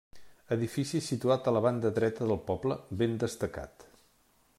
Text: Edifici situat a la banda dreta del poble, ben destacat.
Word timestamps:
Edifici 0.53 1.01
situat 1.07 1.49
a 1.51 1.53
la 1.57 1.61
banda 1.65 1.91
dreta 1.99 2.29
del 2.31 2.41
poble, 2.47 2.79
ben 3.03 3.15
destacat. 3.25 3.87